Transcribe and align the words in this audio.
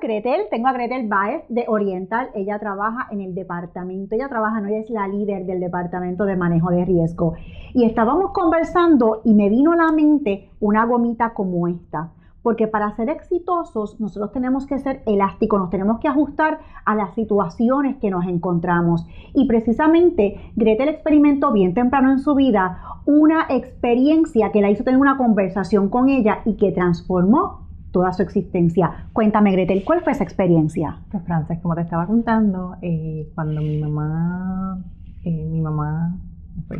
Gretel, 0.00 0.42
tengo 0.50 0.68
a 0.68 0.72
Gretel 0.72 1.08
Baez 1.08 1.44
de 1.48 1.64
Oriental. 1.68 2.30
Ella 2.34 2.58
trabaja 2.58 3.08
en 3.10 3.20
el 3.20 3.34
departamento, 3.34 4.14
ella 4.14 4.28
trabaja, 4.28 4.60
no, 4.60 4.68
ella 4.68 4.80
es 4.80 4.90
la 4.90 5.06
líder 5.08 5.44
del 5.44 5.60
departamento 5.60 6.24
de 6.24 6.36
manejo 6.36 6.70
de 6.70 6.84
riesgo. 6.84 7.34
Y 7.74 7.84
estábamos 7.84 8.32
conversando 8.32 9.20
y 9.24 9.34
me 9.34 9.48
vino 9.48 9.72
a 9.72 9.76
la 9.76 9.92
mente 9.92 10.50
una 10.60 10.84
gomita 10.86 11.34
como 11.34 11.68
esta. 11.68 12.10
Porque 12.42 12.68
para 12.68 12.94
ser 12.94 13.10
exitosos 13.10 14.00
nosotros 14.00 14.30
tenemos 14.30 14.66
que 14.66 14.78
ser 14.78 15.02
elásticos, 15.04 15.58
nos 15.58 15.70
tenemos 15.70 15.98
que 15.98 16.06
ajustar 16.06 16.60
a 16.84 16.94
las 16.94 17.14
situaciones 17.14 17.96
que 17.96 18.08
nos 18.08 18.24
encontramos. 18.24 19.04
Y 19.34 19.46
precisamente 19.48 20.52
Gretel 20.54 20.88
experimentó 20.88 21.52
bien 21.52 21.74
temprano 21.74 22.12
en 22.12 22.20
su 22.20 22.36
vida 22.36 22.78
una 23.04 23.46
experiencia 23.50 24.52
que 24.52 24.60
la 24.60 24.70
hizo 24.70 24.84
tener 24.84 25.00
una 25.00 25.16
conversación 25.16 25.88
con 25.88 26.08
ella 26.08 26.42
y 26.44 26.54
que 26.54 26.70
transformó 26.70 27.65
toda 27.96 28.12
su 28.12 28.20
existencia. 28.20 29.08
Cuéntame, 29.14 29.52
Gretel, 29.52 29.82
¿cuál 29.82 30.02
fue 30.02 30.12
esa 30.12 30.22
experiencia? 30.22 30.98
Pues, 31.10 31.22
Frances, 31.24 31.58
como 31.60 31.74
te 31.74 31.80
estaba 31.80 32.06
contando, 32.06 32.76
eh, 32.82 33.26
cuando 33.34 33.62
mi 33.62 33.80
mamá, 33.80 34.84
eh, 35.24 35.46
mi 35.50 35.62
mamá 35.62 36.20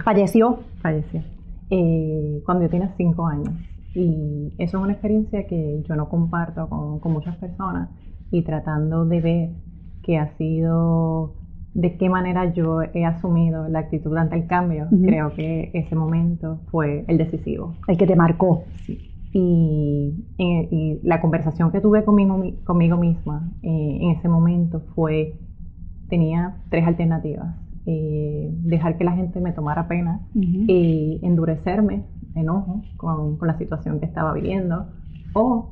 falleció, 0.05 0.59
falleció, 0.83 1.23
eh, 1.71 2.43
cuando 2.45 2.65
yo 2.65 2.69
tenía 2.69 2.93
cinco 2.99 3.27
años. 3.27 3.49
Y 3.95 4.53
eso 4.59 4.77
es 4.77 4.83
una 4.83 4.93
experiencia 4.93 5.47
que 5.47 5.83
yo 5.89 5.97
no 5.97 6.11
comparto 6.11 6.69
con, 6.69 7.13
muchas 7.15 7.39
personas 7.39 7.89
y 8.31 8.43
tratando 8.43 9.07
de 9.07 9.21
ver 9.23 9.51
que 10.03 10.19
ha 10.19 10.37
sido 10.37 11.37
de 11.73 11.97
qué 11.97 12.11
manera 12.11 12.53
yo 12.53 12.83
he 12.83 13.07
asumido 13.07 13.69
la 13.69 13.79
actitud 13.79 14.15
ante 14.19 14.37
el 14.37 14.47
cambio, 14.47 14.89
creo 15.03 15.33
que 15.35 15.71
ese 15.73 15.95
momento 15.97 16.61
fue 16.71 17.07
el 17.09 17.17
decisivo. 17.17 17.73
El 17.89 17.97
que 17.97 18.07
te 18.07 18.17
marcó. 18.17 18.65
Sí. 18.85 19.16
Y, 19.33 21.01
la 21.03 21.21
conversación 21.21 21.71
que 21.71 21.81
tuve 21.81 22.05
conmigo, 22.05 22.43
conmigo 22.65 22.97
misma 22.97 23.53
eh, 23.63 23.99
en 24.01 24.11
ese 24.13 24.29
momento 24.29 24.81
fue, 24.95 25.39
tenía 26.09 26.57
tres 26.71 26.87
alternativas. 26.87 27.55
Eh, 27.89 28.51
dejar 28.65 28.99
que 28.99 29.05
la 29.05 29.13
gente 29.13 29.41
me 29.41 29.53
tomara 29.53 29.87
pena, 29.87 30.27
y 30.35 31.21
endurecerme 31.23 32.03
enojo 32.35 32.83
con, 32.97 33.39
la 33.43 33.57
situación 33.59 34.01
que 34.01 34.07
estaba 34.07 34.33
viviendo 34.33 34.87
o 35.35 35.71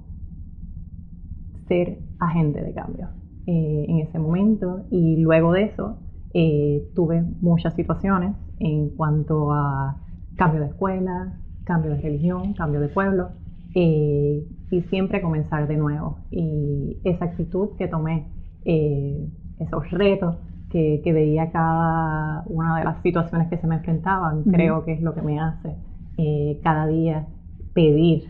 ser 1.67 1.99
agente 2.21 2.63
de 2.63 2.73
cambio 2.73 3.09
eh, 3.47 3.87
en 3.89 3.99
ese 3.99 4.21
momento. 4.21 4.87
Y 4.91 5.17
luego 5.17 5.53
de 5.53 5.65
eso 5.65 5.99
eh, 6.35 6.89
tuve 6.95 7.23
muchas 7.41 7.75
situaciones 7.75 8.37
en 8.59 8.91
cuanto 8.91 9.53
a 9.53 9.99
cambio 10.37 10.61
de 10.61 10.69
escuela, 10.69 11.41
cambio 11.65 11.93
de 11.93 12.01
religión, 12.01 12.55
cambio 12.55 12.81
de 12.81 12.89
pueblo 12.89 13.31
eh, 13.75 14.47
y 14.71 14.83
siempre 14.83 15.21
comenzar 15.21 15.67
de 15.67 15.77
nuevo 15.77 16.19
y 16.31 16.99
esa 17.05 17.27
actitud 17.27 17.71
que 17.77 17.89
tomé, 17.89 18.29
esos 18.65 19.91
retos 19.91 20.37
que, 20.75 21.13
veía 21.13 21.53
cada 21.53 22.43
una 22.47 22.79
de 22.79 22.85
las 22.85 23.01
situaciones 23.03 23.49
que 23.49 23.59
se 23.59 23.67
me 23.67 23.77
enfrentaban, 23.77 24.43
creo 24.43 24.85
que 24.85 24.93
es 24.93 25.03
lo 25.03 25.15
que 25.15 25.23
me 25.23 25.39
hace 25.39 25.77
eh, 26.19 26.61
cada 26.65 26.87
día 26.89 27.27
pedir 27.75 28.25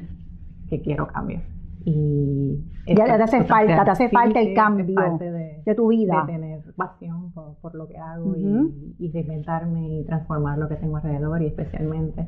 que 0.69 0.83
quiero 0.83 1.07
cambiar. 1.07 1.43
Y 1.87 2.65
ya, 2.87 3.05
te 3.05 3.23
hace 3.23 3.45
falta, 3.45 3.85
te 3.85 3.91
hace 3.91 4.09
falta 4.11 4.41
el 4.41 4.55
cambio 4.55 4.85
de, 4.85 5.75
tu 5.75 5.89
vida. 5.89 6.25
De 6.27 6.33
tener 6.33 6.61
pasión 6.77 7.33
por, 7.33 7.75
lo 7.75 7.89
que 7.89 7.97
hago 7.97 8.37
y, 8.37 8.97
y, 8.99 9.11
reinventarme 9.11 10.01
y 10.01 10.05
transformar 10.05 10.59
lo 10.59 10.69
que 10.69 10.77
tengo 10.77 10.97
alrededor 10.97 11.43
y 11.43 11.47
especialmente 11.47 12.27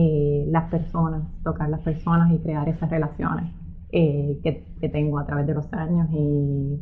eh, 0.00 0.44
las 0.48 0.70
personas, 0.70 1.24
tocar 1.42 1.68
las 1.68 1.80
personas 1.80 2.30
y 2.32 2.38
crear 2.38 2.68
esas 2.68 2.88
relaciones 2.88 3.52
eh, 3.90 4.38
que, 4.44 4.64
que, 4.80 4.88
tengo 4.88 5.18
a 5.18 5.26
través 5.26 5.44
de 5.48 5.54
los 5.54 5.72
años 5.72 6.06
y 6.12 6.80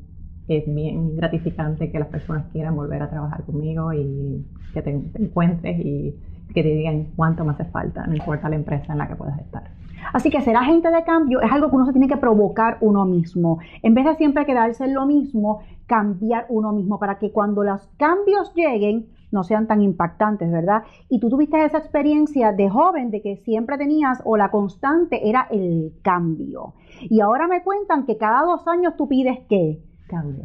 es 0.49 0.67
bien 0.67 1.17
gratificante 1.17 1.91
que 1.91 1.99
las 1.99 2.09
personas 2.09 2.45
quieran 2.53 2.77
volver 2.77 3.01
a 3.01 3.09
trabajar 3.09 3.43
conmigo 3.45 3.91
y 3.95 4.45
que 4.75 4.83
te 4.83 4.91
encuentres 4.91 5.79
y 5.83 6.15
que 6.53 6.63
te 6.63 6.69
digan 6.69 7.07
cuánto 7.17 7.43
me 7.43 7.53
hace 7.53 7.65
falta, 7.65 8.07
no 8.07 8.15
importa 8.15 8.51
la 8.51 8.57
empresa 8.57 8.93
en 8.93 8.99
la 8.99 9.09
que 9.09 9.17
puedas 9.17 9.41
estar. 9.41 9.71
Así 10.13 10.29
que 10.29 10.43
ser 10.43 10.55
agente 10.55 10.91
de 10.91 11.03
cambio 11.05 11.41
es 11.41 11.51
algo 11.51 11.71
que 11.71 11.77
uno 11.77 11.87
se 11.87 11.93
tiene 11.93 12.09
que 12.09 12.19
provocar 12.19 12.77
uno 12.83 13.07
mismo. 13.07 13.61
En 13.83 13.95
vez 13.95 14.05
de 14.05 14.15
siempre 14.17 14.45
quedarse 14.45 14.85
en 14.85 14.93
lo 14.93 15.07
mismo, 15.07 15.61
cambiar 15.87 16.45
uno 16.51 16.71
mismo 16.73 16.99
para 16.99 17.19
que 17.19 17.33
cuando 17.33 17.63
los 17.63 17.89
cambios 17.97 18.53
lleguen 18.55 19.07
no 19.31 19.45
sean 19.45 19.67
tan 19.67 19.83
impactantes, 19.83 20.51
¿verdad? 20.51 20.83
Y 21.09 21.21
tú 21.21 21.29
tuviste 21.29 21.65
esa 21.65 21.79
experiencia 21.79 22.53
de 22.53 22.69
joven 22.69 23.11
de 23.11 23.21
que 23.23 23.37
siempre 23.37 23.79
tenías 23.79 24.23
o 24.25 24.37
la 24.37 24.51
constante 24.51 25.29
era 25.29 25.47
el 25.51 25.93
cambio. 26.03 26.75
Y 27.03 27.21
ahora 27.21 27.49
me 27.49 27.63
cuentan 27.63 28.07
que 28.07 28.17
cada 28.17 28.43
dos 28.43 28.67
años 28.69 28.95
tú 28.97 29.09
pides 29.09 29.39
qué? 29.49 29.81
Cambio. 30.07 30.45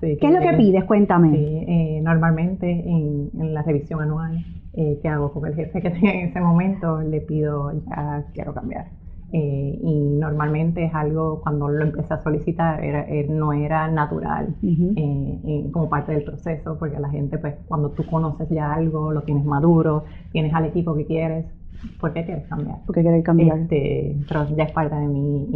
¿Qué 0.00 0.18
es 0.20 0.32
lo 0.32 0.40
que 0.40 0.56
pides? 0.56 0.84
Cuéntame. 0.84 1.36
Eh, 1.36 2.00
normalmente 2.02 2.70
en, 2.70 3.30
en 3.38 3.54
la 3.54 3.62
revisión 3.62 4.00
anual 4.00 4.44
eh, 4.74 4.98
que 5.02 5.08
hago 5.08 5.32
con 5.32 5.46
el 5.46 5.54
jefe 5.54 5.82
que 5.82 5.90
tenía 5.90 6.14
en 6.14 6.28
ese 6.28 6.40
momento, 6.40 7.00
le 7.02 7.20
pido, 7.20 7.72
ya 7.72 8.24
quiero 8.32 8.54
cambiar. 8.54 8.86
Eh, 9.34 9.78
y 9.82 9.94
normalmente 10.18 10.84
es 10.84 10.94
algo, 10.94 11.40
cuando 11.40 11.68
lo 11.68 11.82
empecé 11.82 12.12
a 12.12 12.22
solicitar, 12.22 12.84
era, 12.84 13.08
eh, 13.08 13.26
no 13.30 13.54
era 13.54 13.88
natural 13.88 14.54
como 15.72 15.88
parte 15.88 16.12
del 16.12 16.24
proceso, 16.24 16.76
porque 16.78 17.00
la 17.00 17.08
gente, 17.08 17.38
pues 17.38 17.54
cuando 17.66 17.90
tú 17.90 18.04
conoces 18.04 18.48
ya 18.50 18.74
algo, 18.74 19.10
lo 19.10 19.22
tienes 19.22 19.46
maduro, 19.46 20.04
tienes 20.32 20.52
al 20.52 20.66
equipo 20.66 20.94
que 20.94 21.06
quieres, 21.06 21.46
¿por 21.98 22.12
qué 22.12 22.26
quieres 22.26 22.46
cambiar? 22.46 22.84
¿Por 22.84 22.94
qué 22.94 23.00
quieres 23.00 23.24
cambiar? 23.24 23.58
Este, 23.60 24.16
pero 24.28 24.46
ya 24.54 24.64
es 24.64 24.72
parte 24.72 24.96
de 24.96 25.08
mí 25.08 25.48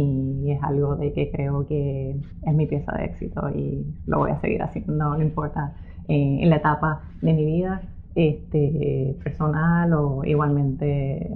y 0.43 0.51
es 0.51 0.63
algo 0.63 0.95
de 0.95 1.13
que 1.13 1.29
creo 1.31 1.67
que 1.67 2.15
es 2.41 2.53
mi 2.55 2.65
pieza 2.65 2.93
de 2.93 3.05
éxito 3.05 3.47
y 3.51 3.85
lo 4.07 4.17
voy 4.17 4.31
a 4.31 4.41
seguir 4.41 4.63
haciendo, 4.63 5.15
no 5.15 5.21
importa 5.21 5.75
en 6.07 6.49
la 6.49 6.55
etapa 6.55 7.01
de 7.21 7.33
mi 7.33 7.45
vida 7.45 7.81
este, 8.15 9.15
personal 9.23 9.93
o 9.93 10.23
igualmente 10.25 11.29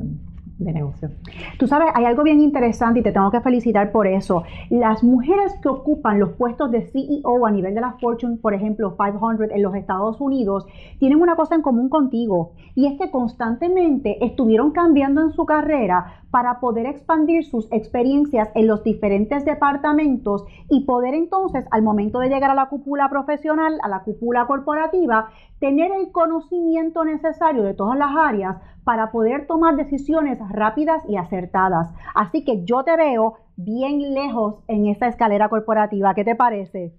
de 0.64 0.74
negocio. 0.74 1.10
Tú 1.58 1.68
sabes, 1.68 1.90
hay 1.96 2.06
algo 2.06 2.24
bien 2.24 2.40
interesante 2.42 3.00
y 3.00 3.04
te 3.04 3.12
tengo 3.12 3.32
que 3.32 3.42
felicitar 3.42 3.92
por 3.92 4.08
eso. 4.08 4.44
Las 4.70 5.04
mujeres 5.04 5.54
que 5.62 5.70
ocupan 5.70 6.20
los 6.20 6.32
puestos 6.34 6.72
de 6.72 6.84
CEO 6.92 7.46
a 7.46 7.52
nivel 7.52 7.74
de 7.74 7.82
la 7.82 7.94
Fortune, 7.94 8.38
por 8.38 8.54
ejemplo, 8.54 8.96
500 8.96 9.52
en 9.52 9.62
los 9.62 9.76
Estados 9.76 10.22
Unidos, 10.22 10.66
tienen 11.00 11.22
una 11.22 11.36
cosa 11.36 11.56
en 11.56 11.62
común 11.62 11.90
contigo 11.90 12.52
y 12.76 12.88
es 12.88 13.00
que 13.00 13.12
constantemente 13.12 14.24
estuvieron 14.24 14.72
cambiando 14.72 15.22
en 15.22 15.32
su 15.34 15.46
carrera 15.46 16.22
para 16.32 16.60
poder 16.60 16.86
expandir 16.86 17.44
sus 17.44 17.68
experiencias 17.72 18.50
en 18.56 18.68
los 18.68 18.84
diferentes 18.84 19.44
departamentos 19.44 20.46
y 20.70 20.86
poder 20.86 21.14
entonces, 21.14 21.66
al 21.72 21.82
momento 21.82 22.20
de 22.20 22.30
llegar 22.30 22.52
a 22.52 22.56
la 22.56 22.70
cúpula 22.70 23.10
profesional, 23.10 23.78
a 23.84 23.90
la 23.90 24.04
cúpula 24.04 24.46
corporativa, 24.48 25.30
tener 25.60 25.92
el 25.92 26.12
conocimiento 26.12 27.04
necesario 27.04 27.64
de 27.64 27.74
todas 27.74 27.98
las 27.98 28.16
áreas 28.16 28.58
para 28.84 29.12
poder 29.12 29.46
tomar 29.46 29.76
decisiones 29.76 30.40
rápidas 30.54 31.02
y 31.08 31.18
acertadas. 31.18 31.94
Así 32.14 32.44
que 32.44 32.64
yo 32.64 32.84
te 32.84 32.96
veo 32.98 33.36
bien 33.56 34.14
lejos 34.14 34.56
en 34.68 34.88
esta 34.88 35.08
escalera 35.08 35.50
corporativa. 35.50 36.14
¿Qué 36.14 36.24
te 36.24 36.36
parece? 36.36 36.94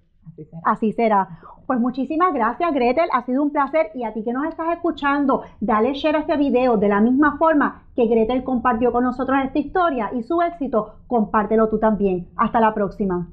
Así 0.65 0.93
será. 0.93 1.41
Pues 1.67 1.81
muchísimas 1.81 2.33
gracias, 2.33 2.73
Gretel. 2.73 3.09
Ha 3.13 3.25
sido 3.25 3.43
un 3.43 3.51
placer. 3.51 3.91
Y 3.95 4.05
a 4.05 4.13
ti 4.13 4.25
que 4.25 4.33
nos 4.33 4.47
estás 4.47 4.73
escuchando, 4.73 5.43
dale 5.61 5.95
share 5.95 6.17
a 6.17 6.21
este 6.21 6.37
video 6.37 6.77
de 6.77 6.89
la 6.89 7.01
misma 7.01 7.39
forma 7.39 7.85
que 7.95 8.07
Gretel 8.07 8.45
compartió 8.45 8.93
con 8.93 9.05
nosotros 9.05 9.39
esta 9.45 9.59
historia 9.59 10.11
y 10.15 10.23
su 10.23 10.43
éxito. 10.43 10.97
Compártelo 11.07 11.69
tú 11.69 11.79
también. 11.79 12.29
Hasta 12.37 12.61
la 12.61 12.75
próxima. 12.75 13.29